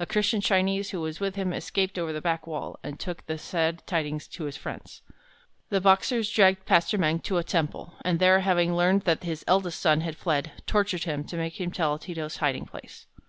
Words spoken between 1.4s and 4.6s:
escaped over the back wall, and took the sad tidings to his